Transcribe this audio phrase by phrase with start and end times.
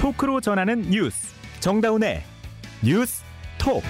[0.00, 2.22] 토크로 전하는 뉴스 정다운의
[2.82, 3.22] 뉴스
[3.58, 3.82] 톡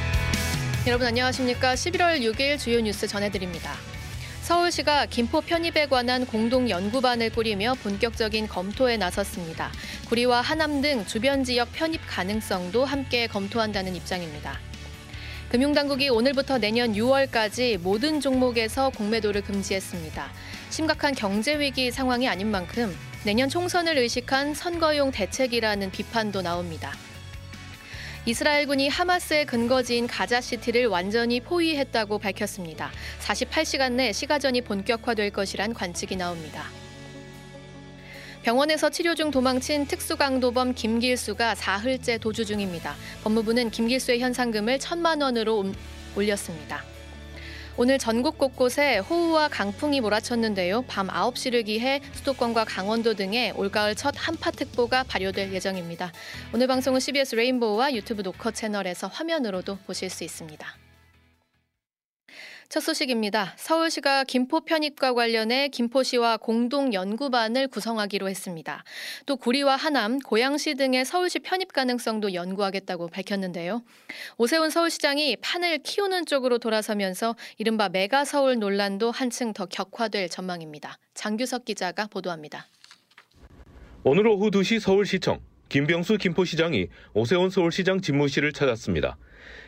[0.85, 1.75] 여러분 안녕하십니까?
[1.75, 3.75] 11월 6일 주요 뉴스 전해드립니다.
[4.43, 9.71] 서울시가 김포 편입에 관한 공동 연구반을 꾸리며 본격적인 검토에 나섰습니다.
[10.09, 14.59] 구리와 하남 등 주변 지역 편입 가능성도 함께 검토한다는 입장입니다.
[15.51, 20.29] 금융당국이 오늘부터 내년 6월까지 모든 종목에서 공매도를 금지했습니다.
[20.71, 26.95] 심각한 경제 위기 상황이 아닌 만큼 내년 총선을 의식한 선거용 대책이라는 비판도 나옵니다.
[28.25, 32.91] 이스라엘군이 하마스의 근거지인 가자시티를 완전히 포위했다고 밝혔습니다.
[33.21, 36.65] 48시간 내 시가전이 본격화될 것이란 관측이 나옵니다.
[38.43, 42.95] 병원에서 치료 중 도망친 특수강도범 김길수가 사흘째 도주 중입니다.
[43.23, 45.71] 법무부는 김길수의 현상금을 천만 원으로
[46.17, 46.83] 올렸습니다.
[47.83, 50.83] 오늘 전국 곳곳에 호우와 강풍이 몰아쳤는데요.
[50.83, 56.13] 밤 9시를 기해 수도권과 강원도 등에 올가을 첫 한파특보가 발효될 예정입니다.
[56.53, 60.90] 오늘 방송은 CBS 레인보우와 유튜브 노컷 채널에서 화면으로도 보실 수 있습니다.
[62.71, 63.55] 첫 소식입니다.
[63.57, 68.85] 서울시가 김포 편입과 관련해 김포시와 공동 연구반을 구성하기로 했습니다.
[69.27, 73.83] 또 구리와 하남, 고양시 등의 서울시 편입 가능성도 연구하겠다고 밝혔는데요.
[74.39, 80.97] 오세훈 서울시장이 판을 키우는 쪽으로 돌아서면서 이른바 메가 서울 논란도 한층 더 격화될 전망입니다.
[81.15, 82.69] 장규석 기자가 보도합니다.
[84.05, 89.19] 오늘 오후 2시 서울시청 김병수 김포시장이 오세훈 서울시장 집무실을 찾았습니다.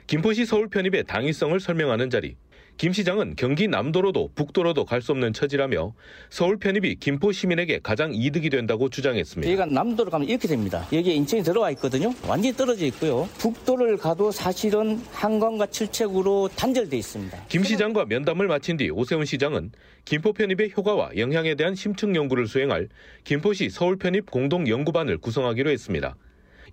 [0.06, 2.36] 김포시 서울 편입의 당위성을 설명하는 자리.
[2.78, 5.94] 김 시장은 경기 남도로도 북도로도 갈 수 없는 처지라며
[6.30, 9.50] 서울 편입이 김포 시민에게 가장 이득이 된다고 주장했습니다.
[9.50, 10.86] 여기가 남도로 가면 이렇게 됩니다.
[10.92, 12.12] 여기에 인천이 들어와 있거든요.
[12.28, 13.28] 완전히 떨어져 있고요.
[13.38, 17.46] 북도를 가도 사실은 한강과 칠책으로 단절돼 있습니다.
[17.48, 19.72] 김 시장과 면담을 마친 뒤 오세훈 시장은
[20.04, 22.88] 김포 편입의 효과와 영향에 대한 심층 연구를 수행할
[23.24, 26.16] 김포시 서울 편입 공동 연구반을 구성하기로 했습니다.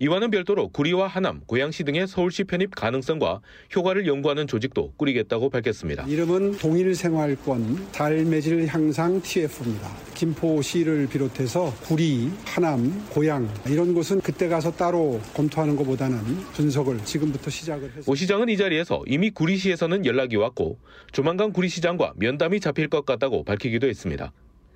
[0.01, 3.41] 이와는 별도로 구리와 하남, 고양시 등의 서울시 편입 가능성과
[3.75, 6.05] 효과를 연구하는 조직도 꾸리겠다고 밝혔습니다.
[6.05, 9.89] 이름은 동일생활권 삶의 질 향상 TF입니다.
[10.15, 16.17] 김포시를 비롯해서 구리, 하남, 고양 이런 곳은 그때 가서 따로 검토하는 것보다는
[16.53, 18.09] 분석을 지금부터 시작을 했습니다.
[18.09, 20.79] 오 시장은 이 자리에서 이미 구리시에서는 연락이 왔고
[21.11, 24.31] 조만간 구리시장과 면담이 잡힐 것 같다고 밝히기도 했습니다.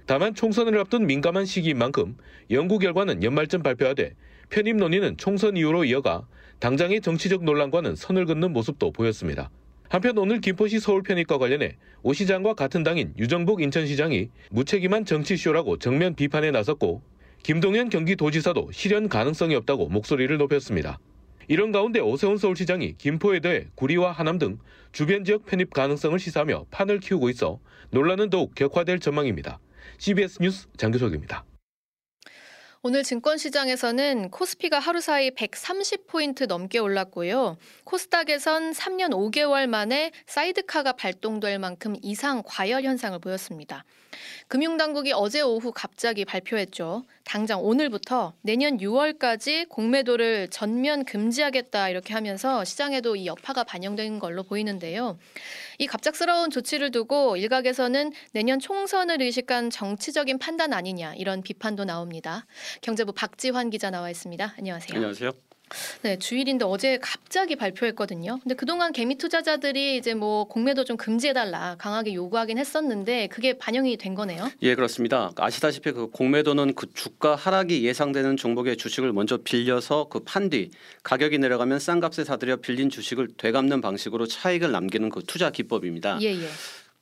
[0.05, 2.17] 다만 총선을 앞둔 민감한 시기인 만큼
[2.51, 4.15] 연구 결과는 연말쯤 발표하되
[4.49, 6.27] 편입 논의는 총선 이후로 이어가
[6.59, 9.49] 당장의 정치적 논란과는 선을 긋는 모습도 보였습니다.
[9.87, 16.15] 한편 오늘 김포시 서울 편입과 관련해 오 시장과 같은 당인 유정복 인천시장이 무책임한 정치쇼라고 정면
[16.15, 17.01] 비판에 나섰고
[17.43, 20.99] 김동연 경기도지사도 실현 가능성이 없다고 목소리를 높였습니다.
[21.47, 24.57] 이런 가운데 오세훈 서울시장이 김포에 대해 구리와 하남 등
[24.91, 27.59] 주변 지역 편입 가능성을 시사하며 판을 키우고 있어
[27.91, 29.59] 논란은 더욱 격화될 전망입니다.
[29.97, 31.45] CBS 뉴스 장규석입니다.
[32.85, 37.57] 오늘 증권시장에서는 코스피가 하루 사이 130포인트 넘게 올랐고요.
[37.85, 43.85] 코스닥에선 3년 5개월 만에 사이드카가 발동될 만큼 이상 과열 현상을 보였습니다.
[44.47, 47.05] 금융당국이 어제 오후 갑자기 발표했죠.
[47.23, 55.17] 당장 오늘부터 내년 6월까지 공매도를 전면 금지하겠다 이렇게 하면서 시장에도 이 여파가 반영된 걸로 보이는데요.
[55.79, 62.45] 이 갑작스러운 조치를 두고 일각에서는 내년 총선을 의식한 정치적인 판단 아니냐 이런 비판도 나옵니다.
[62.81, 64.55] 경제부 박지환 기자 나와 있습니다.
[64.57, 64.95] 안녕하세요.
[64.95, 65.52] 안녕하세요.
[66.01, 68.39] 네, 주일인데 어제 갑자기 발표했거든요.
[68.43, 74.15] 근데 그동안 개미 투자자들이 이제 뭐 공매도 좀 금지해달라 강하게 요구하긴 했었는데 그게 반영이 된
[74.15, 74.49] 거네요.
[74.61, 75.31] 예, 그렇습니다.
[75.37, 80.71] 아시다시피 그 공매도는 그 주가 하락이 예상되는 종목의 주식을 먼저 빌려서 그 판 뒤
[81.03, 86.19] 가격이 내려가면 싼 값에 사들여 빌린 주식을 되갚는 방식으로 차익을 남기는 그 투자 기법입니다.
[86.21, 86.47] 예, 예.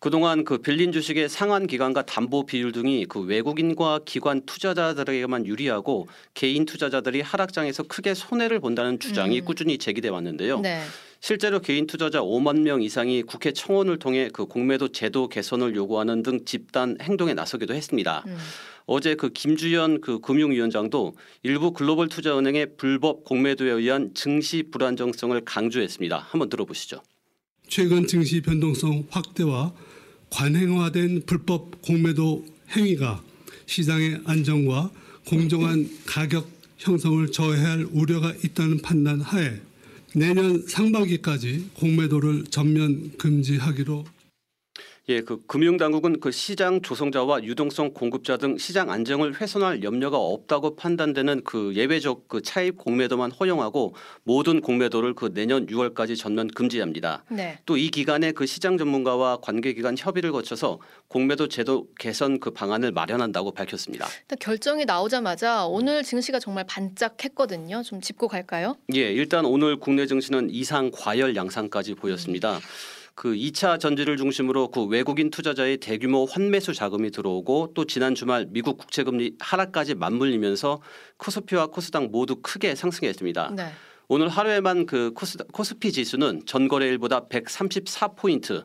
[0.01, 6.65] 그동안 그 빌린 주식의 상환 기간과 담보 비율 등이 그 외국인과 기관 투자자들에게만 유리하고 개인
[6.65, 9.45] 투자자들이 하락장에서 크게 손해를 본다는 주장이 음.
[9.45, 10.59] 꾸준히 제기돼 왔는데요.
[10.61, 10.81] 네.
[11.19, 16.45] 실제로 개인 투자자 5만 명 이상이 국회 청원을 통해 그 공매도 제도 개선을 요구하는 등
[16.45, 18.23] 집단 행동에 나서기도 했습니다.
[18.25, 18.37] 음.
[18.87, 26.17] 어제 그 김주현 그 금융위원장도 일부 글로벌 투자은행의 불법 공매도에 의한 증시 불안정성을 강조했습니다.
[26.17, 27.03] 한번 들어보시죠.
[27.67, 29.73] 최근 증시 변동성 확대와
[30.31, 32.45] 관행화된 불법 공매도
[32.75, 33.23] 행위가
[33.67, 34.91] 시장의 안정과
[35.27, 39.61] 공정한 가격 형성을 저해할 우려가 있다는 판단 하에
[40.15, 44.05] 내년 상반기까지 공매도를 전면 금지하기로
[45.09, 51.41] 예, 그 금융당국은 그 시장 조성자와 유동성 공급자 등 시장 안정을 훼손할 염려가 없다고 판단되는
[51.43, 57.23] 그 예외적 그 차입 공매도만 허용하고 모든 공매도를 그 내년 6월까지 전면 금지합니다.
[57.31, 57.57] 네.
[57.65, 63.51] 또 이 기간에 그 시장 전문가와 관계기관 협의를 거쳐서 공매도 제도 개선 그 방안을 마련한다고
[63.53, 64.05] 밝혔습니다.
[64.21, 67.81] 일단 결정이 나오자마자 오늘 증시가 정말 반짝했거든요.
[67.81, 68.75] 좀 짚고 갈까요?
[68.93, 72.59] 예, 일단 오늘 국내 증시는 이상 과열 양상까지 보였습니다.
[73.21, 78.79] 그 2차 전지를 중심으로 그 외국인 투자자의 대규모 환매수 자금이 들어오고 또 지난 주말 미국
[78.79, 80.81] 국채 금리 하락까지 맞물리면서
[81.17, 83.53] 코스피와 코스닥 모두 크게 상승했습니다.
[83.55, 83.73] 네.
[84.07, 88.63] 오늘 하루에만 그 코스, 코스피 지수는 전거래일보다 134포인트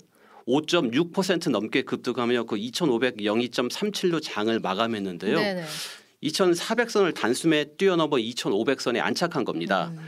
[0.48, 5.36] 5.6% 넘게 급등하며 그 2,502.37로 장을 마감했는데요.
[5.36, 5.64] 네네.
[6.22, 9.92] 2,400선을 단숨에 뛰어넘어 2,500선에 안착한 겁니다.
[9.92, 9.98] 음.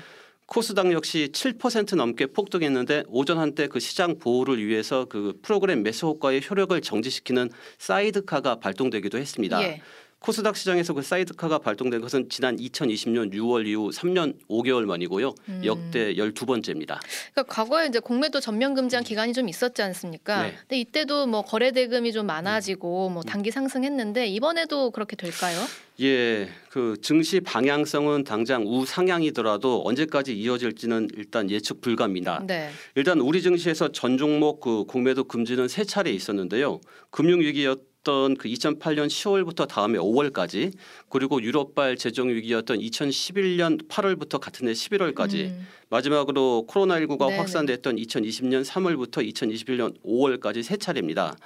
[0.48, 6.40] 코스닥 역시 7% 넘게 폭등했는데 오전 한때 그 시장 보호를 위해서 그 프로그램 매수 효과의
[6.48, 9.62] 효력을 정지시키는 사이드카가 발동되기도 했습니다.
[9.62, 9.82] 예.
[10.20, 15.34] 코스닥 시장에서 그 사이드카가 발동된 것은 지난 2020년 6월 이후 3년 5개월 만이고요.
[15.48, 15.62] 음.
[15.64, 16.98] 역대 12번째입니다.
[17.32, 20.42] 그러니까 과거에 이제 공매도 전면 금지한 기간이 좀 있었지 않습니까?
[20.42, 20.54] 네.
[20.60, 23.14] 근데 이때도 뭐 거래 대금이 좀 많아지고 음.
[23.14, 25.56] 뭐 단기 상승했는데 이번에도 그렇게 될까요?
[26.00, 32.44] 예, 그 증시 방향성은 당장 우상향이더라도 언제까지 이어질지는 일단 예측 불가입니다.
[32.46, 32.70] 네.
[32.94, 36.80] 일단 우리 증시에서 전 종목 그 공매도 금지는 세 차례 있었는데요.
[37.10, 40.72] 금융 위기였 던 그 2008년 10월부터 다음해 5월까지
[41.08, 45.66] 그리고 유럽발 재정 위기였던 2011년 8월부터 같은 해 11월까지 음.
[45.90, 47.36] 마지막으로 코로나19가 네네.
[47.36, 51.36] 확산됐던 2020년 3월부터 2021년 5월까지 세 차례입니다.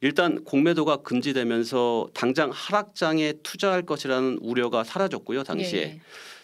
[0.00, 5.42] 일단 공매도가 금지되면서 당장 하락장에 투자할 것이라는 우려가 사라졌고요.
[5.42, 6.00] 당시에 예.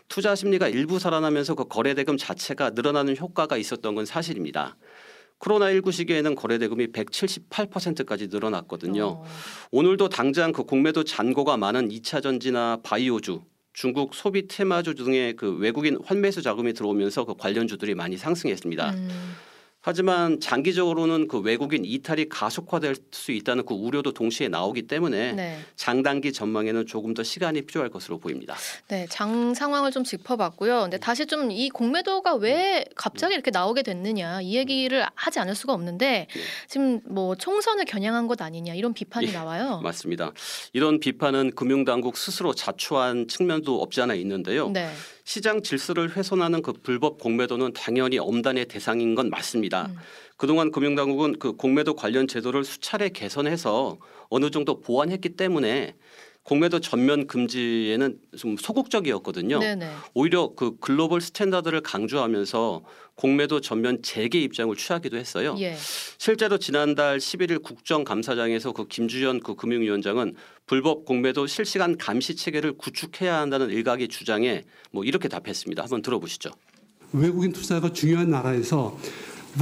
[0.08, 4.76] 투자 심리가 일부 살아나면서 그 거래 대금 자체가 늘어나는 효과가 있었던 건 사실입니다.
[5.40, 9.04] 코로나19 시기에는 거래 대금이 178%까지 늘어났거든요.
[9.04, 9.24] 어.
[9.70, 13.42] 오늘도 당장 그 공매도 잔고가 많은 2차 전지나 바이오주,
[13.72, 18.90] 중국 소비 테마주 등의 그 외국인 환매수 자금이 들어오면서 그 관련주들이 많이 상승했습니다.
[18.90, 19.08] 음.
[19.86, 25.58] 하지만 장기적으로는 그 외국인 이탈이 가속화될 수 있다는 그 우려도 동시에 나오기 때문에 네.
[25.76, 28.56] 장단기 전망에는 조금 더 시간이 필요할 것으로 보입니다.
[28.88, 30.82] 네, 장 상황을 좀 짚어봤고요.
[30.82, 35.74] 근데 다시 좀 이 공매도가 왜 갑자기 이렇게 나오게 됐느냐 이 얘기를 하지 않을 수가
[35.74, 36.40] 없는데 네.
[36.66, 39.80] 지금 뭐 총선을 겨냥한 것 아니냐 이런 비판이 예, 나와요.
[39.82, 40.32] 맞습니다.
[40.72, 44.70] 이런 비판은 금융당국 스스로 자초한 측면도 없지 않아 있는데요.
[44.70, 44.88] 네.
[45.24, 49.86] 시장 질서를 훼손하는 그 불법 공매도는 당연히 엄단의 대상인 건 맞습니다.
[49.86, 49.96] 음.
[50.36, 53.98] 그동안 금융당국은 그 공매도 관련 제도를 수차례 개선해서
[54.28, 55.94] 어느 정도 보완했기 때문에
[56.44, 59.58] 공매도 전면 금지에는 좀 소극적이었거든요.
[59.58, 59.90] 네네.
[60.12, 65.56] 오히려 그 global standard를 강조하면서 공매도 전면 재개 입장을 취하기도 했어요.
[65.58, 65.74] 예.
[66.18, 70.34] 실제로 지난달 11일 국정감사장에서 그 김주현 그 금융위원장은
[70.66, 75.82] 불법 공매도 실시간 감시 체계를 구축해야 한다는 일각의 주장에 뭐 이렇게 답했습니다.
[75.82, 76.50] 한번 들어보시죠.
[77.12, 78.98] 외국인 투자가 중요한 나라에서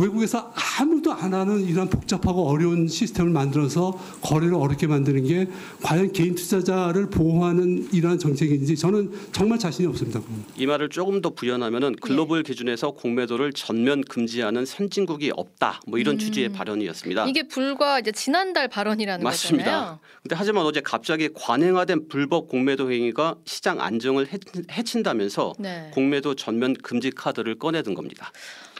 [0.00, 3.92] 외국에서 아무도 안 하는 이런 복잡하고 어려운 시스템을 만들어서
[4.22, 5.46] 거래를 어렵게 만드는 게
[5.82, 10.20] 과연 개인 투자자를 보호하는 이러한 정책인지 저는 정말 자신이 없습니다.
[10.56, 15.80] 이 말을 조금 더 부연하면은 글로벌 기준에서 공매도를 전면 금지하는 선진국이 없다.
[15.86, 16.18] 뭐 이런 음.
[16.18, 17.26] 취지의 발언이었습니다.
[17.26, 19.64] 이게 불과 이제 지난달 발언이라는 맞습니다.
[19.64, 19.98] 거잖아요.
[20.22, 24.38] 근데 하지만 어제 갑자기 관행화된 불법 공매도 행위가 시장 안정을 해-
[24.70, 25.90] 해친다면서 네.
[25.92, 28.32] 공매도 전면 금지 카드를 꺼내든 겁니다.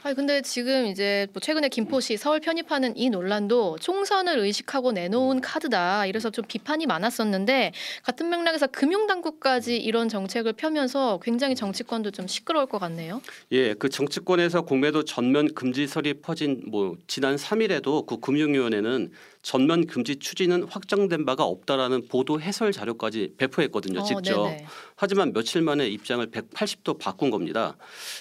[0.05, 6.07] 아니 근데 지금 이제 뭐 최근에 김포시 서울 편입하는 이 논란도 총선을 의식하고 내놓은 카드다.
[6.07, 7.71] 이래서 좀 비판이 많았었는데
[8.03, 13.21] 같은 맥락에서 금융당국까지 이런 정책을 펴면서 굉장히 정치권도 좀 시끄러울 것 같네요.
[13.53, 19.09] 예, 그 정치권에서 공매도 전면 금지설이 퍼진 뭐 지난 3일에도 그 금융위원회는
[19.43, 24.47] 전면 금지 추진은 확정된 바가 없다라는 보도 해설 자료까지 배포했거든요, 어, 직접.
[24.47, 24.65] 네네.
[24.95, 27.75] 하지만 며칠 만에 입장을 180도 바꾼 겁니다.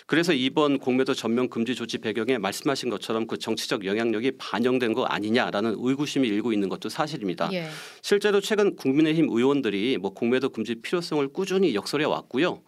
[0.06, 5.76] 그래서 이번 공매도 전면 금지 조치 배경에 말씀하신 것처럼 그 정치적 영향력이 반영된 거 아니냐라는
[5.78, 7.48] 의구심이 일고 있는 것도 사실입니다.
[7.52, 7.68] 예.
[8.02, 12.62] 실제로 최근 국민의힘 의원들이 뭐 공매도 금지 필요성을 꾸준히 역설해 왔고요.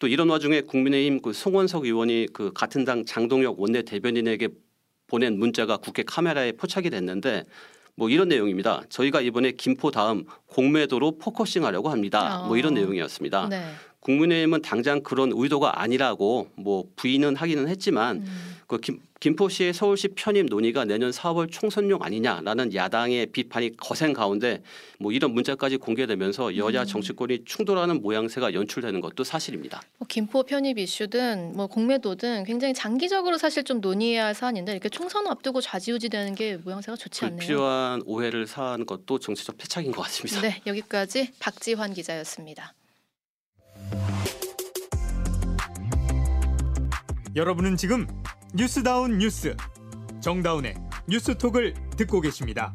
[0.00, 4.48] 또 이런 와중에 국민의힘 그 송원석 의원이 그 같은 당 장동혁 원내 대변인에게
[5.06, 7.44] 보낸 문자가 국회 카메라에 포착이 됐는데
[8.00, 8.82] 뭐 이런 내용입니다.
[8.88, 12.44] 저희가 이번에 김포 다음 공매도로 포커싱하려고 합니다.
[12.46, 12.76] 뭐 이런 어.
[12.76, 13.48] 내용이었습니다.
[13.50, 13.62] 네.
[14.00, 18.56] 국민의힘은 당장 그런 의도가 아니라고 뭐 부인은 하기는 했지만 음.
[18.66, 24.62] 그 김, 김포시의 서울시 편입 논의가 내년 4월 총선용 아니냐라는 야당의 비판이 거센 가운데
[24.98, 26.86] 뭐 이런 문자까지 공개되면서 여야 음.
[26.86, 29.82] 정치권이 충돌하는 모양새가 연출되는 것도 사실입니다.
[29.98, 35.26] 뭐 김포 편입 이슈든 뭐 공매도든 굉장히 장기적으로 사실 좀 논의해야 할 사안인데 이렇게 총선
[35.26, 37.38] 앞두고 좌지우지되는 게 모양새가 좋지 않네요.
[37.38, 40.40] 불필요한 오해를 사는 것도 정치적 패착인 것 같습니다.
[40.40, 42.72] 네, 여기까지 박지환 기자였습니다.
[47.36, 48.08] 여러분은 지금
[48.54, 49.56] 뉴스다운 뉴스
[50.20, 50.74] 정다운의
[51.08, 52.74] 뉴스톡을 듣고 계십니다.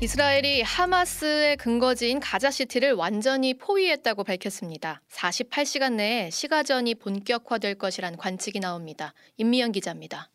[0.00, 5.02] 이스라엘이 하마스의 근거지인 가자시티를 완전히 포위했다고 밝혔습니다.
[5.10, 9.12] 48시간 내에 시가전이 본격화될 것이란 관측이 나옵니다.
[9.36, 10.30] 임미연 기자입니다.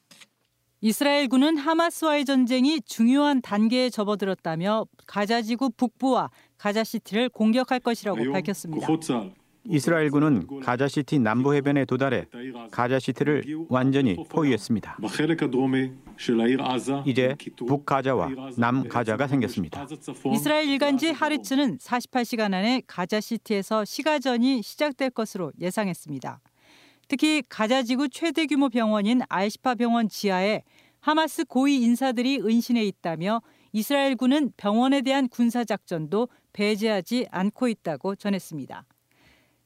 [0.81, 8.87] 이스라엘군은 하마스와의 전쟁이 중요한 단계에 접어들었다며 가자지구 북부와 가자시티를 공격할 것이라고 밝혔습니다.
[9.65, 12.25] 이스라엘군은 가자시티 남부 해변에 도달해
[12.71, 14.97] 가자시티를 완전히 포위했습니다.
[17.05, 19.85] 이제 북가자와 남가자가 생겼습니다.
[20.33, 26.39] 이스라엘 일간지 하르츠는 48시간 안에 가자시티에서 시가전이 시작될 것으로 예상했습니다.
[27.07, 30.63] 특히 가자지구 최대 규모 병원인 알시파 병원 지하에
[30.99, 38.85] 하마스 고위 인사들이 은신해 있다며 이스라엘군은 병원에 대한 군사 작전도 배제하지 않고 있다고 전했습니다.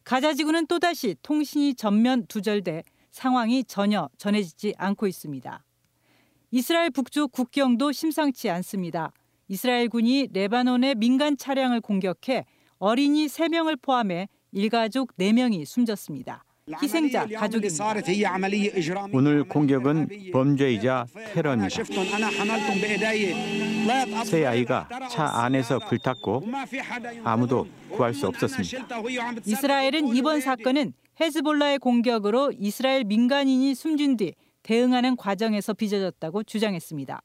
[0.03, 5.63] 가자지구는 또다시 통신이 전면 두절돼 상황이 전혀 전해지지 않고 있습니다.
[6.51, 9.11] 이스라엘 북쪽 국경도 심상치 않습니다.
[9.47, 12.45] 이스라엘군이 레바논의 민간 차량을 공격해
[12.77, 16.43] 어린이 3명을 포함해 일가족 4명이 숨졌습니다.
[16.81, 17.93] 희생자 가족입니다.
[19.11, 21.83] 오늘 공격은 범죄이자 테러입니다.
[24.23, 26.43] 세 아이가 차 안에서 불탔고
[27.25, 29.01] 아무도 구할 수 없었습니다.
[29.45, 37.21] 이스라엘은 이번 사건은 헤즈볼라의 공격으로 이스라엘 민간인이 숨진 뒤 대응하는 과정에서 빚어졌다고 주장했습니다.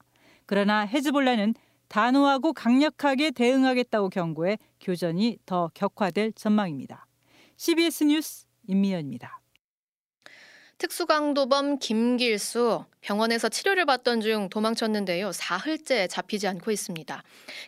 [0.47, 1.54] 그러나 헤즈볼라는
[1.87, 7.07] 단호하고 강력하게 대응하겠다고 경고해 교전이 더 격화될 전망입니다.
[7.57, 9.41] CBS 뉴스 임미연입니다.
[10.79, 15.33] 특수강도범 김길수 병원에서 치료를 받던 중 도망쳤는데요.
[15.33, 17.23] 사흘째 잡히지 않고 있습니다.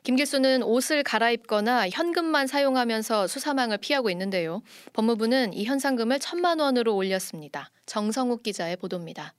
[0.04, 4.62] 김길수는 옷을 갈아입거나 현금만 사용하면서 수사망을 피하고 있는데요.
[4.92, 7.73] 법무부는 이 현상금을 천만 원으로 올렸습니다.
[7.87, 9.35] 정성욱 기자의 보도입니다.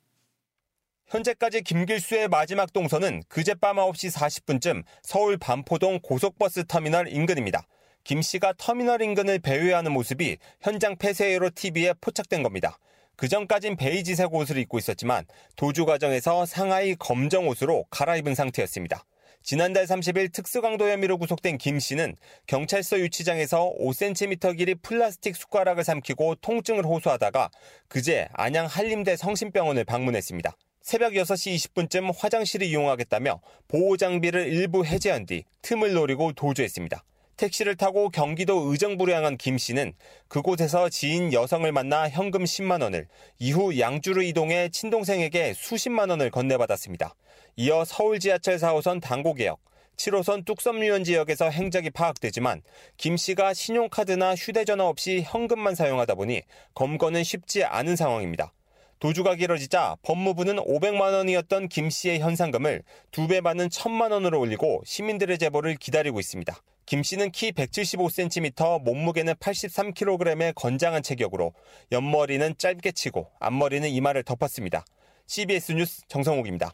[1.07, 7.65] 현재까지 김길수의 마지막 동선은 그젯밤 9시 40분쯤 서울 반포동 고속버스 터미널 인근입니다.
[8.03, 12.77] 김 씨가 터미널 인근을 배회하는 모습이 현장 폐쇄회로 TV에 포착된 겁니다.
[13.15, 19.05] 그 전까진 베이지색 옷을 입고 있었지만 도주 과정에서 상하이 검정 옷으로 갈아입은 상태였습니다.
[19.43, 22.15] 지난달 30일 특수강도 혐의로 구속된 김 씨는
[22.45, 27.49] 경찰서 유치장에서 5cm 길이 플라스틱 숟가락을 삼키고 통증을 호소하다가
[27.87, 30.55] 그제 안양 한림대 성심병원을 방문했습니다.
[30.81, 37.03] 새벽 6시 20분쯤 화장실을 이용하겠다며 보호 장비를 일부 해제한 뒤 틈을 노리고 도주했습니다.
[37.37, 39.93] 택시를 타고 경기도 의정부로 향한 김 씨는
[40.27, 43.07] 그곳에서 지인 여성을 만나 현금 10만 원을
[43.39, 47.15] 이후 양주로 이동해 친동생에게 수십만 원을 건네받았습니다.
[47.55, 49.59] 이어 서울 지하철 4호선 당고개역,
[49.97, 52.61] 7호선 뚝섬유원 지역에서 행적이 파악되지만
[52.97, 56.41] 김 씨가 신용카드나 휴대전화 없이 현금만 사용하다 보니
[56.73, 58.53] 검거는 쉽지 않은 상황입니다.
[58.99, 65.39] 도주가 길어지자 법무부는 500만 원이었던 김 씨의 현상금을 두 배 많은 1000만 원으로 올리고 시민들의
[65.39, 66.55] 제보를 기다리고 있습니다.
[66.91, 71.53] 김 씨는 키 175cm, 몸무게는 83kg의 건장한 체격으로
[71.93, 74.83] 옆머리는 짧게 치고 앞머리는 이마를 덮었습니다.
[75.25, 76.73] CBS 뉴스 정성욱입니다.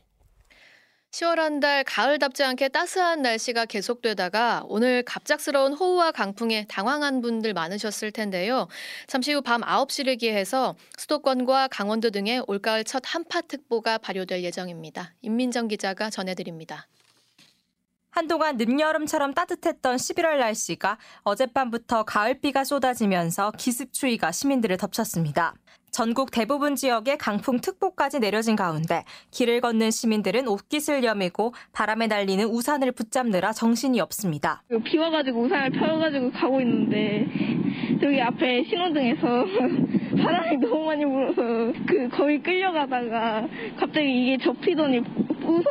[1.11, 8.11] 10월 한 달 가을답지 않게 따스한 날씨가 계속되다가 오늘 갑작스러운 호우와 강풍에 당황한 분들 많으셨을
[8.11, 8.67] 텐데요.
[9.05, 15.13] 잠시 후 밤 9시를 기해서 수도권과 강원도 등에 올가을 첫 한파특보가 발효될 예정입니다.
[15.21, 16.87] 임민정 기자가 전해드립니다.
[18.17, 25.53] 한동안 늦여름처럼 따뜻했던 11월 날씨가 어젯밤부터 가을비가 쏟아지면서 기습추위가 시민들을 덮쳤습니다.
[25.91, 33.51] 전국 대부분 지역에 강풍특보까지 내려진 가운데 길을 걷는 시민들은 옷깃을 여미고 바람에 날리는 우산을 붙잡느라
[33.51, 34.63] 정신이 없습니다.
[34.83, 37.27] 비 와가지고 우산을 펴가지고 가고 있는데
[38.01, 39.45] 저기 앞에 신호등에서
[40.23, 41.41] 바람이 너무 많이 불어서
[41.87, 43.47] 그 거의 끌려가다가
[43.79, 45.03] 갑자기 이게 접히더니
[45.43, 45.63] 우산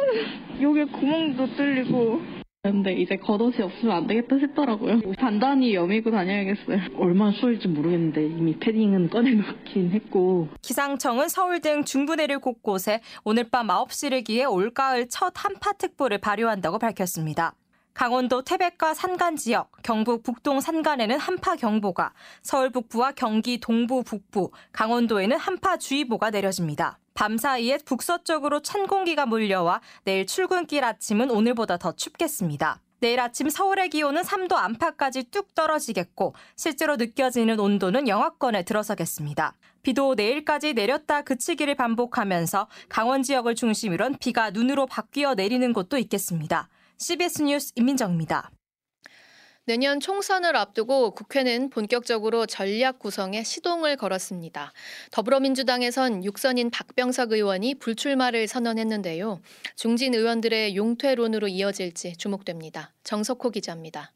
[0.63, 2.36] 여기 구멍도 뚫리고
[2.71, 5.01] 근데 이제 겉옷이 없으면 안 되겠다 싶더라고요.
[5.19, 6.79] 단단히 여미고 다녀야겠어요.
[6.97, 10.49] 얼마나 추울지 모르겠는데 이미 패딩은 꺼내놓긴 했고.
[10.63, 17.55] 기상청은 서울 등 중부 내륙 곳곳에 오늘 밤 9시를 기해 올가을 첫 한파특보를 발효한다고 밝혔습니다.
[17.97, 22.13] 강원도 태백과 산간 지역, 경북 북동 산간에는 한파 경보가,
[22.43, 26.99] 서울 북부와 경기 동부 북부, 강원도에는 한파 주의보가 내려집니다.
[27.15, 32.83] 밤 사이에 북서쪽으로 찬 공기가 몰려와 내일 출근길 아침은 오늘보다 더 춥겠습니다.
[33.01, 39.55] 내일 아침 서울의 기온은 3도 안팎까지 뚝 떨어지겠고 실제로 느껴지는 온도는 영하권에 들어서겠습니다.
[39.83, 46.69] 비도 내일까지 내렸다 그치기를 반복하면서 강원 지역을 중심으로 비가 눈으로 바뀌어 내리는 곳도 있겠습니다.
[46.99, 48.51] CBS 뉴스 임민정입니다.
[49.67, 54.73] 내년 총선을 앞두고 국회는 본격적으로 전략 구성에 시동을 걸었습니다.
[55.11, 59.41] 더불어민주당에선 육선인 박병석 의원이 불출마를 선언했는데요.
[59.75, 62.95] 중진 의원들의 용퇴론으로 이어질지 주목됩니다.
[63.03, 64.13] 정석호 기자입니다.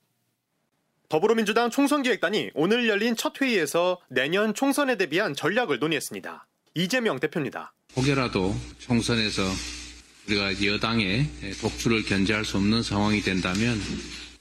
[1.08, 6.46] 더불어민주당 총선기획단이 오늘 열린 첫 회의에서 내년 총선에 대비한 전략을 논의했습니다.
[6.76, 7.74] 이재명 대표입니다.
[7.96, 9.42] 혹여라도 총선에서
[10.30, 11.26] 우리가 여당의
[11.60, 13.78] 독주를 견제할 수 없는 상황이 된다면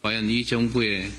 [0.02, 1.10] 과연 이 정부의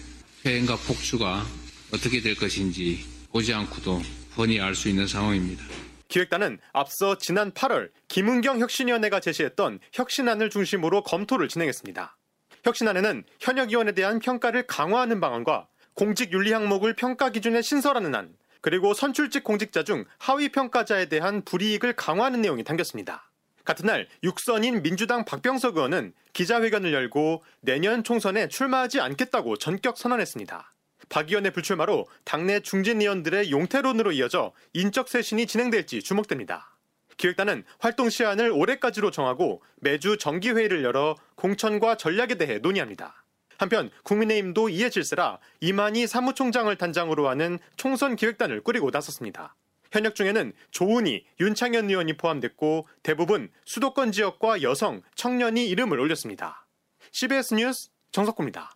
[0.45, 1.45] 폐행과 폭주가
[1.93, 4.00] 어떻게 될 것인지 보지 않고도
[4.37, 5.65] 뻔히 알 수 있는 상황입니다.
[6.09, 12.17] 기획단은 앞서 지난 8월 김은경 혁신위원회가 제시했던 혁신안을 중심으로 검토를 진행했습니다.
[12.65, 19.43] 혁신안에는 현역위원에 대한 평가를 강화하는 방안과 공직 윤리 항목을 평가 기준에 신설하는 안, 그리고 선출직
[19.43, 23.30] 공직자 중 하위 평가자에 대한 불이익을 강화하는 내용이 담겼습니다.
[23.71, 30.75] 같은 날 육선인 민주당 박병석 의원은 기자회견을 열고 내년 총선에 출마하지 않겠다고 전격 선언했습니다.
[31.09, 36.77] 박 의원의 불출마로 당내 중진 의원들의 용태론으로 이어져 인적 쇄신이 진행될지 주목됩니다.
[37.17, 43.23] 기획단은 활동 시한을 올해까지로 정하고 매주 정기회의를 열어 공천과 전략에 대해 논의합니다.
[43.57, 49.55] 한편 국민의힘도 이에 질세라 이만희 사무총장을 단장으로 하는 총선 기획단을 꾸리고 나섰습니다.
[49.93, 56.67] 현역 중에는 조은희, 윤창현 의원이 포함됐고 대부분 수도권 지역과 여성, 청년이 이름을 올렸습니다.
[57.13, 58.71] CBS 뉴스 정석구입니다.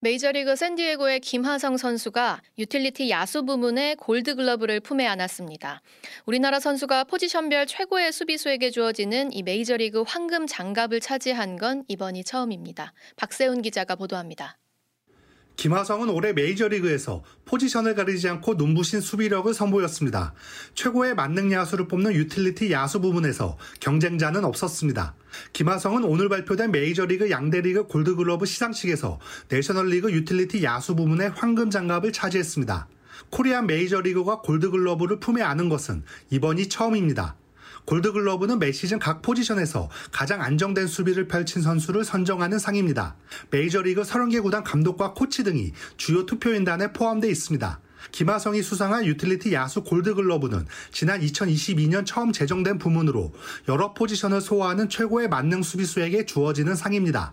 [0.00, 5.82] 메이저리그 샌디에고의 김하성 선수가 유틸리티 야수 부문의 골드글러브를 품에 안았습니다.
[6.24, 12.92] 우리나라 선수가 포지션별 최고의 수비수에게 주어지는 이 메이저리그 황금 장갑을 차지한 건 이번이 처음입니다.
[13.16, 14.56] 박세훈 기자가 보도합니다.
[15.58, 20.32] 김하성은 올해 메이저리그에서 포지션을 가리지 않고 눈부신 수비력을 선보였습니다.
[20.74, 25.16] 최고의 만능 야수를 뽑는 유틸리티 야수 부문에서 경쟁자는 없었습니다.
[25.52, 32.86] 김하성은 오늘 발표된 메이저리그 양대리그 골드글러브 시상식에서 내셔널리그 유틸리티 야수 부문의 황금 장갑을 차지했습니다.
[33.30, 37.34] 코리안 메이저리거가 골드글러브를 품에 안은 것은 이번이 처음입니다.
[37.88, 43.16] 골드글러브는 매 시즌 각 포지션에서 가장 안정된 수비를 펼친 선수를 선정하는 상입니다.
[43.50, 47.80] 메이저리그 30개 구단 감독과 코치 등이 주요 투표인단에 포함되어 있습니다.
[48.12, 53.32] 김하성이 수상한 유틸리티 야수 골드글러브는 지난 2022년 처음 제정된 부문으로
[53.68, 57.32] 여러 포지션을 소화하는 최고의 만능 수비수에게 주어지는 상입니다.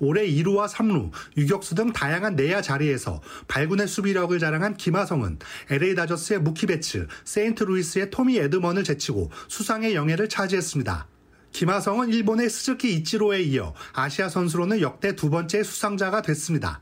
[0.00, 5.38] 올해 2루와 3루, 유격수 등 다양한 내야 자리에서 발군의 수비력을 자랑한 김하성은
[5.70, 11.06] LA 다저스의 무키 베츠, 세인트루이스의 토미 에드먼을 제치고 수상의 영예를 차지했습니다.
[11.52, 16.80] 김하성은 일본의 스즈키 이치로에 이어 아시아 선수로는 역대 두 번째 수상자가 됐습니다.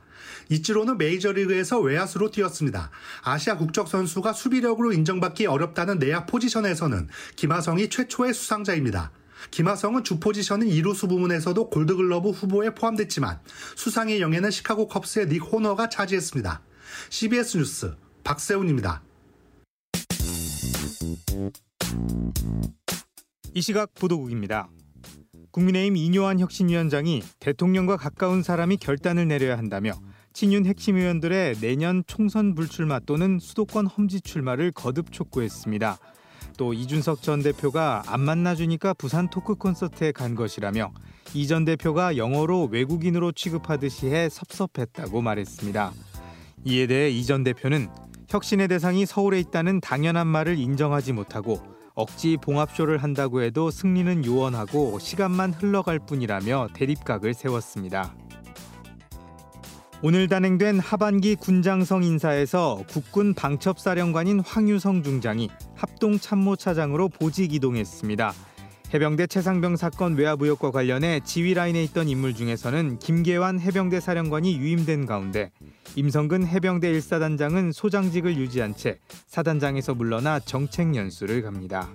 [0.51, 2.91] 이치로는 메이저리그에서 외야수로 뛰었습니다.
[3.23, 9.11] 아시아 국적 선수가 수비력으로 인정받기 어렵다는 내야 포지션에서는 김하성이 최초의 수상자입니다.
[9.51, 13.41] 김하성은 주 포지션인 이루수 부문에서도 골드글러브 후보에 포함됐지만
[13.77, 16.63] 수상의 영예는 시카고 컵스의 닉 호너가 차지했습니다.
[17.11, 19.03] CBS 뉴스 박세훈입니다.
[23.55, 24.69] 이 시각 보도국입니다.
[25.51, 29.93] 국민의힘 이뇨한 혁신위원장이 대통령과 가까운 사람이 결단을 내려야 한다며
[30.33, 35.99] 친윤 핵심 의원들의 내년 총선 불출마 또는 수도권 험지 출마를 거듭 촉구했습니다.
[36.59, 40.93] 또 이준석 전 대표가 안 만나주니까 부산 토크 콘서트에 간 것이라며
[41.35, 45.93] 이 전 대표가 영어로 외국인으로 취급하듯이 해 섭섭했다고 말했습니다.
[46.65, 47.89] 이에 대해 이 전 대표는
[48.29, 51.63] 혁신의 대상이 서울에 있다는 당연한 말을 인정하지 못하고
[51.95, 58.15] 억지 봉합쇼를 한다고 해도 승리는 요원하고 시간만 흘러갈 뿐이라며 대립각을 세웠습니다.
[60.01, 68.33] 오늘 단행된 하반기 군장성 인사에서 국군 방첩사령관인 황유성 중장이 합동참모차장으로 보직 이동했습니다.
[68.95, 75.05] 해병대 최상병 사건 외압 의혹과 관련해 지휘 라인에 있던 인물 중에서는 김계환 해병대 사령관이 유임된
[75.05, 75.51] 가운데
[75.97, 81.91] 임성근 해병대 1사단장은 소장직을 유지한 채 사단장에서 물러나 정책 연수를 갑니다.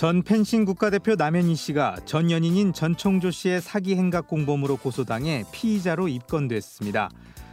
[0.00, 7.10] 전 펜싱 국가대표 남현희 씨가 전 연인인 전총조 씨의 사기 행각 공범으로 고소당해 피의자로 입건됐습니다.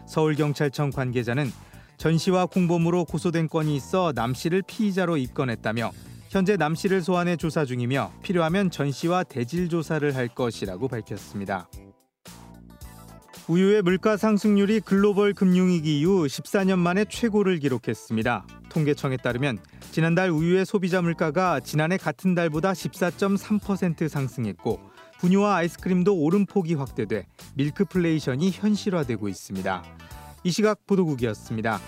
[0.07, 1.51] 서울경찰청 관계자는
[1.97, 5.91] 전 씨와 공범으로 고소된 건이 있어 남 씨를 피의자로 입건했다며
[6.29, 11.69] 현재 남 씨를 소환해 조사 중이며 필요하면 전 씨와 대질 조사를 할 것이라고 밝혔습니다.
[13.49, 18.45] 우유의 물가 상승률이 글로벌 금융위기 이후 14년 만에 최고를 기록했습니다.
[18.78, 19.58] 통계청에 따르면
[19.92, 24.80] 지난달 우유의 소비자 물가가 지난해 같은 달보다 14.3% 상승했고
[25.20, 29.84] 분유와 아이스크림도 오름폭이 확대돼 밀크플레이션이 현실화되고 있습니다.
[30.44, 31.80] 이 시각 보도국이었습니다.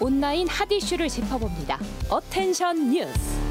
[0.00, 1.78] 온라인 핫 이슈를 짚어봅니다.
[2.10, 3.41] attention 뉴스.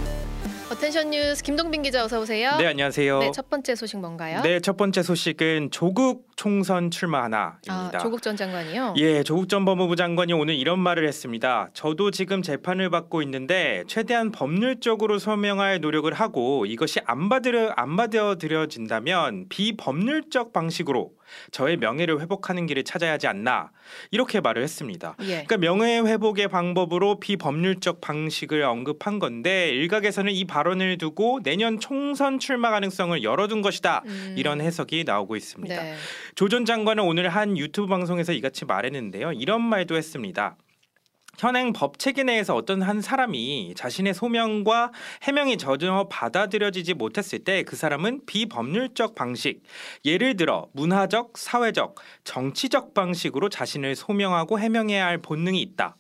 [0.72, 2.56] attention 뉴스 김동빈 기자 어서 오세요.
[2.58, 3.20] 네 안녕하세요.
[3.20, 4.42] 네, 첫 번째 소식 뭔가요?
[4.42, 7.92] 네, 첫 번째 소식은 조국 총선 출마 하나입니다.
[7.94, 8.94] 아, 조국 전 장관이요?
[8.96, 11.68] 예, 조국 전 법무부 장관이 오늘 이런 말을 했습니다.
[11.74, 19.50] 저도 지금 재판을 받고 있는데 최대한 법률적으로 소명할 노력을 하고 이것이 안 받으려 안 받아들여진다면
[19.50, 21.12] 비법률적 방식으로
[21.52, 23.72] 저의 명예를 회복하는 길을 찾아야 하지 않나
[24.12, 25.16] 이렇게 말을 했습니다.
[25.22, 25.44] 예.
[25.46, 32.72] 그러니까 명예 회복의 방법으로 비법률적 방식을 언급한 건데 일각에서는 이 발언을 두고 내년 총선 출마
[32.72, 34.36] 가능성을 열어둔 것이다 음.
[34.38, 35.76] 이런 해석이 나오고 있습니다.
[35.76, 35.96] 네.
[36.36, 39.34] 조전 장관은 오늘 한 유튜브 방송에서 이같이 말했는데요.
[39.34, 40.56] 이런 말도 했습니다.
[41.38, 44.92] 현행 법 체계 내에서 어떤 한 사람이 자신의 소명과
[45.24, 49.62] 해명이 전혀 받아들여지지 못했을 때 그 사람은 비법률적 방식,
[50.06, 55.96] 예를 들어 문화적, 사회적, 정치적 방식으로 자신을 소명하고 해명해야 할 본능이 있다.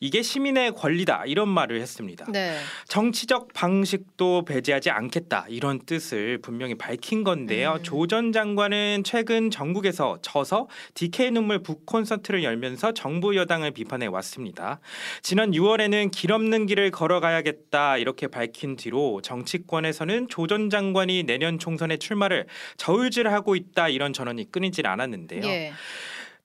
[0.00, 2.26] 이게 시민의 권리다 이런 말을 했습니다.
[2.30, 2.58] 네.
[2.86, 7.74] 정치적 방식도 배제하지 않겠다 이런 뜻을 분명히 밝힌 건데요.
[7.78, 7.82] 음.
[7.82, 14.80] 조전 장관은 최근 전국에서 져서 DK 눈물 북 콘서트를 열면서 정부 여당을 비판해 왔습니다.
[15.22, 22.46] 지난 6월에는 길 없는 길을 걸어가야겠다 이렇게 밝힌 뒤로 정치권에서는 조전 장관이 내년 총선에 출마를
[22.76, 25.44] 저울질하고 있다 이런 전언이 끊이질 않았는데요.
[25.44, 25.72] 예.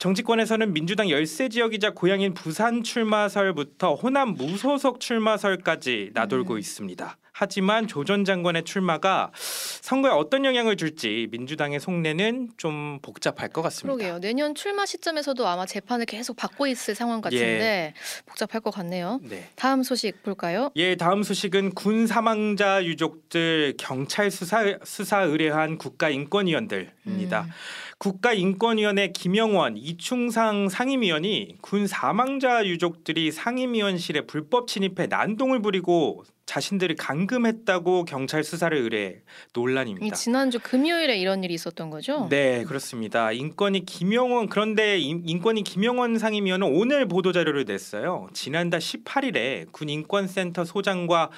[0.01, 7.17] 정치권에서는 민주당 열세 지역이자 고향인 부산 출마설부터 호남 무소속 출마설까지 나돌고 있습니다.
[7.31, 13.95] 하지만 조 전 장관의 출마가 선거에 어떤 영향을 줄지 민주당의 속내는 좀 복잡할 것 같습니다.
[13.95, 14.19] 그러게요.
[14.19, 17.93] 내년 출마 시점에서도 아마 재판을 계속 받고 있을 상황 같은데
[18.25, 19.19] 복잡할 것 같네요.
[19.21, 19.49] 네.
[19.55, 20.71] 다음 소식 볼까요?
[20.77, 27.45] 예, 다음 소식은 군 사망자 유족들 경찰 수사 수사 의뢰한 국가인권위원들입니다.
[28.41, 38.43] 국가인권위원회 김영원, 이충상 상임위원이 군 사망자 유족들이 상임위원실에 불법 침입해 난동을 부리고 자신들을 감금했다고 경찰
[38.43, 39.21] 수사를 의뢰
[39.53, 40.03] 논란입니다.
[40.03, 42.27] 이 지난주 금요일에 이런 일이 있었던 거죠?
[42.31, 43.31] 네, 그렇습니다.
[43.31, 48.27] 인권위 김영원 그런데 인- 인권위 김영원 상임위원은 오늘 보도 자료를 냈어요.
[48.33, 51.29] 지난달 18일에 군 인권센터 소장과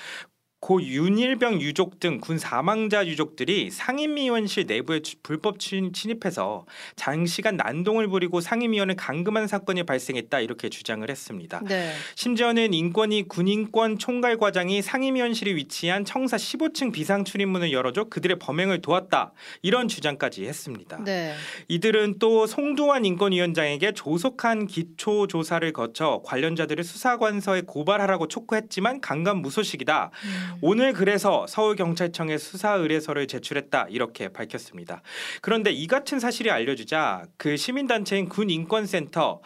[0.63, 8.07] 고 윤일병 유족 등 군 사망자 유족들이 상임위원실 내부에 주- 불법 침- 침입해서 장시간 난동을
[8.07, 11.59] 부리고 상임위원을 감금한 사건이 발생했다 이렇게 주장을 했습니다.
[11.67, 11.91] 네.
[12.15, 19.89] 심지어는 인권위 군인권 총괄과장이 상임위원실이 위치한 청사 15층 비상 출입문을 열어줘 그들의 범행을 도왔다 이런
[19.89, 21.03] 주장까지 했습니다.
[21.03, 21.33] 네.
[21.67, 30.11] 이들은 또 송두환 인권위원장에게 조속한 기초 조사를 거쳐 관련자들을 수사관서에 고발하라고 촉구했지만 강간 무소식이다.
[30.61, 35.01] 오늘 그래서 서울경찰청에 수사 의뢰서를 제출했다 이렇게 밝혔습니다.
[35.41, 39.41] 그런데 이 같은 사실이 알려지자 그 시민단체인 군인권센터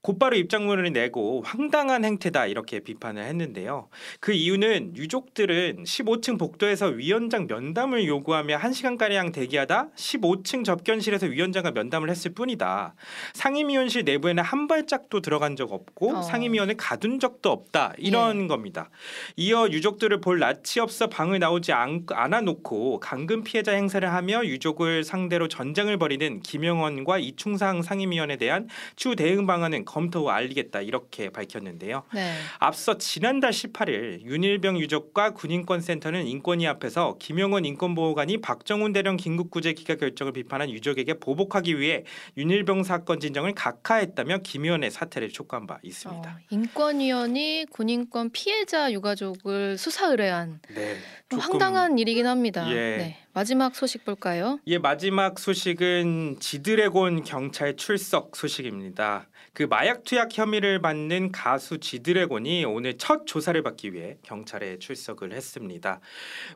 [0.00, 3.88] 곧바로 입장문을 내고 황당한 행태다 이렇게 비판을 했는데요.
[4.20, 12.32] 그 이유는 유족들은 15층 복도에서 위원장 면담을 요구하며 1시간가량 대기하다 15층 접견실에서 위원장과 면담을 했을
[12.32, 12.94] 뿐이다.
[13.34, 16.22] 상임위원실 내부에는 한 발짝도 들어간 적 없고 어.
[16.22, 18.90] 상임위원을 가둔 적도 없다 이런 겁니다.
[19.36, 25.48] 이어 유족들을 볼 낯이 없어 방을 나오지 않, 않아놓고 강금 피해자 행사를 하며 유족을 상대로
[25.48, 32.02] 전쟁을 벌이는 김영원과 이충상 상임위원에 대한 추후 대응 방안은 검토 후 알리겠다 이렇게 밝혔는데요.
[32.12, 32.34] 네.
[32.58, 40.34] 앞서 지난달 18일 윤일병 유족과 군인권센터는 인권위 앞에서 김영원 인권보호관이 박정훈 대령 긴급구제 기각 결정을
[40.34, 42.04] 비판한 유족에게 보복하기 위해
[42.36, 46.28] 윤일병 사건 진정을 각하했다며 김 의원의 사퇴를 촉구한 바 있습니다.
[46.28, 50.98] 어, 인권위원이 군인권 피해자 유가족을 수사 의뢰한 네.
[51.30, 52.70] 황당한 일이긴 합니다.
[52.70, 52.74] 예.
[52.74, 53.16] 네.
[53.32, 54.58] 마지막 소식 볼까요?
[54.66, 59.28] 예, 마지막 소식은 지드래곤 경찰 출석 소식입니다.
[59.58, 65.98] 그 마약 투약 혐의를 받는 가수 지드래곤이 오늘 첫 조사를 받기 위해 경찰에 출석을 했습니다.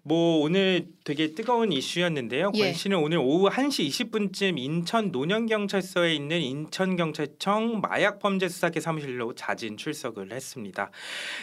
[0.04, 2.52] 뭐 오늘 되게 뜨거운 이슈였는데요.
[2.54, 2.62] 예.
[2.62, 10.92] 권 씨는 오늘 오후 1시 20분쯤 인천 논현경찰서에 있는 인천경찰청 마약범죄수사계 사무실로 자진 출석을 했습니다.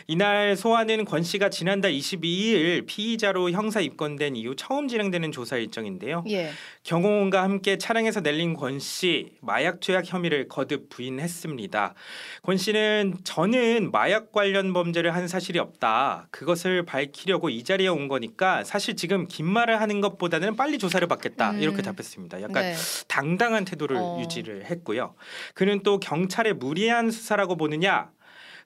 [0.07, 6.23] 이날 소환은 권 씨가 지난달 22일 피의자로 형사 입건된 이후 처음 진행되는 조사 일정인데요.
[6.29, 6.51] 예.
[6.85, 11.48] 경호원과 함께 차량에서 내린 권 씨 마약 투약 혐의를 거듭 부인했습니다.
[12.41, 16.27] 권 씨는 저는 마약 관련 범죄를 한 사실이 없다.
[16.31, 21.51] 그것을 밝히려고 이 자리에 온 거니까 사실 지금 긴 말을 하는 것보다는 빨리 조사를 받겠다
[21.51, 21.61] 음.
[21.61, 22.41] 이렇게 답했습니다.
[22.41, 22.75] 약간 네.
[23.07, 24.19] 당당한 태도를 어.
[24.21, 25.15] 유지를 했고요.
[25.53, 28.11] 그는 또 경찰의 무리한 수사라고 보느냐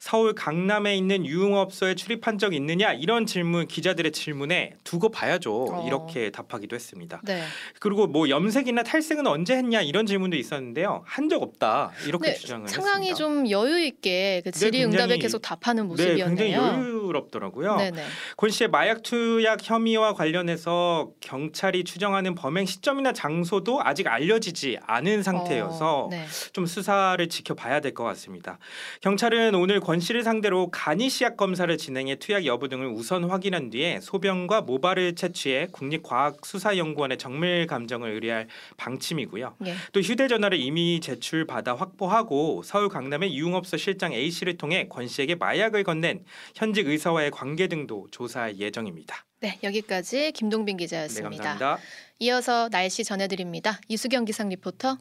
[0.04, 5.88] 서울 강남에 있는 유흥업소에 출입한 적 있느냐 이런 질문 기자들의 질문에 두고 봐야죠 어.
[5.88, 7.22] 이렇게 답하기도 했습니다.
[7.24, 7.42] 네.
[7.80, 12.68] 그리고 뭐 염색이나 탈색은 언제 했냐 이런 질문도 있었는데요 한 적 없다 이렇게 네, 주장을
[12.68, 13.16] 상당히 했습니다.
[13.16, 16.26] 좀 여유 있게 그 네, 질의응답에 굉장히- 계속 답하는 네, 모습이었네요.
[16.26, 17.78] 굉장히 여유롭더라고요.
[17.78, 18.04] 네네.
[18.36, 26.00] 권 씨의 마약 투약 혐의와 관련해서 경찰이 추정하는 범행 시점이나 장소도 아직 알려지지 않은 상태여서
[26.04, 26.26] 어, 네.
[26.52, 28.60] 좀 수사를 지켜봐야 될 것 같습니다.
[29.02, 34.00] 경찰은 오늘 권 씨를 상대로 간이 시약 검사를 진행해 투약 여부 등을 우선 확인한 뒤에
[34.02, 39.56] 소변과 모발을 채취해 국립과학수사연구원에 정밀 감정을 의뢰할 방침이고요.
[39.66, 39.76] 예.
[39.92, 45.84] 또 휴대전화를 이미 제출받아 확보하고 서울 강남의 유흥업소 실장 A 씨를 통해 권 씨에게 마약을
[45.84, 46.24] 건넨
[46.56, 49.26] 현직 의사와의 관계 등도 조사할 예정입니다.
[49.42, 51.44] 네, 여기까지 김동빈 네, 기자였습니다.
[51.44, 51.78] 감사합니다.
[52.20, 53.80] 이어서 날씨 전해드립니다.
[53.90, 54.98] 이수경 기상 리포터.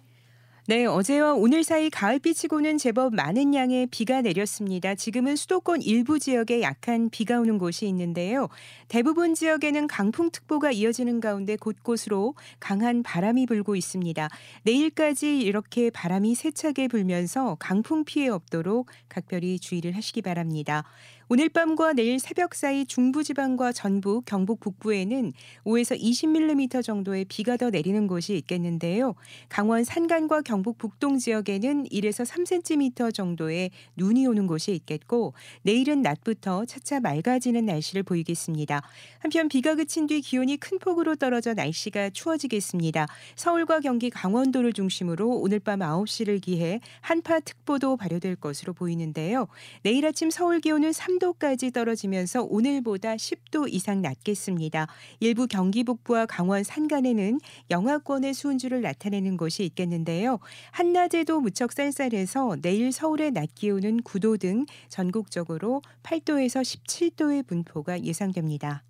[0.69, 4.95] 네, 어제와 오늘 사이 가을비 치고는 제법 많은 양의 비가 내렸습니다.
[4.95, 8.49] 지금은 수도권 일부 지역에 약한 비가 오는 곳이 있는데요.
[8.87, 14.29] 대부분 지역에는 강풍특보가 이어지는 가운데 곳곳으로 강한 바람이 불고 있습니다.
[14.63, 20.85] 내일까지 이렇게 바람이 세차게 불면서 강풍 피해 없도록 각별히 주의를 하시기 바랍니다.
[21.29, 25.33] 오늘 밤과 내일 새벽 사이 중부지방과 전북, 경북 북부에는
[25.65, 29.15] 5에서 20mm 정도의 비가 더 내리는 곳이 있겠는데요.
[29.49, 37.01] 강원 산간과 경북 북동 지역에는 1에서 3cm 정도의 눈이 오는 곳이 있겠고 내일은 낮부터 차차
[37.01, 38.83] 맑아지는 날씨를 보이겠습니다.
[39.21, 43.07] 한편 비가 그친 뒤 기온이 큰 폭으로 떨어져 날씨가 추워지겠습니다.
[43.37, 49.47] 서울과 경기 강원도를 중심으로 오늘 밤 9시를 기해 한파특보도 발효될 것으로 보이는데요.
[49.83, 54.89] 내일 아침 서울 기온은 3도까지 떨어지면서 오늘보다 10도 이상 낮겠습니다.
[55.21, 60.39] 일부 경기 북부와 강원 산간에는 영하권의 수은주를 나타내는 곳이 있겠는데요.
[60.71, 68.83] 한낮에도 무척 쌀쌀해서 내일 서울의 낮 기온은 9도 등 전국적으로 8도에서 17도의 분포가 예상됩니다.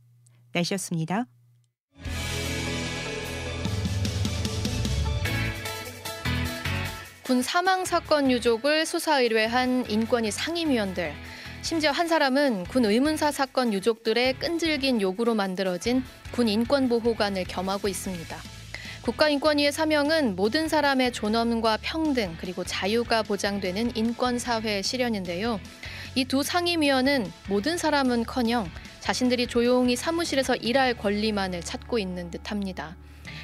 [0.53, 1.27] 날씨였습니다.
[7.25, 11.13] 군 사망 사건 유족을 수사 의뢰한 인권위 상임위원들.
[11.63, 18.52] 심지어 한 사람은 군 의문사 사건 유족들의 끈질긴 요구로 만들어진 군 인권보호관을 겸하고 있습니다.
[19.03, 25.61] 국가인권위의 사명은 모든 사람의 존엄과 평등 그리고 자유가 보장되는 인권사회 실현인데요.
[26.15, 32.97] 이 두 상임위원은 모든 사람은 커녕 자신들이 조용히 사무실에서 일할 권리만을 찾고 있는 듯 합니다.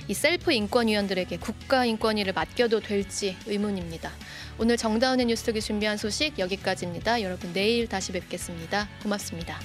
[0.06, 4.12] 이 셀프 인권위원들에게 국가인권위를 맡겨도 될지 의문입니다.
[4.58, 7.22] 오늘 정다운의 뉴스톡이 준비한 소식 여기까지입니다.
[7.22, 8.88] 여러분 내일 다시 뵙겠습니다.
[9.02, 9.58] 고맙습니다.